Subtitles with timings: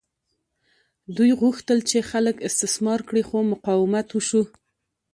[1.15, 4.41] دوی غوښتل چې خلک استثمار کړي خو مقاومت وشو.